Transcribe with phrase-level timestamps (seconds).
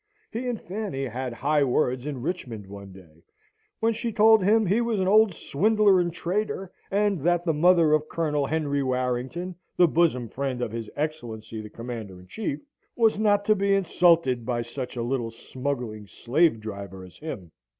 [0.31, 3.23] He and Fanny had high words in Richmond one day,
[3.81, 7.93] when she told him he was an old swindler and traitor, and that the mother
[7.93, 13.19] of Colonel Henry Warrington, the bosom friend of his Excellency the Commander in Chief, was
[13.19, 17.51] not to be insulted by such a little smuggling slave driver as him!